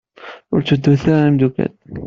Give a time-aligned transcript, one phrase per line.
[0.53, 1.73] Ur tteddut a imeddukal.